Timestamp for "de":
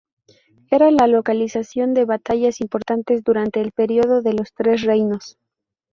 1.93-2.05, 4.23-4.33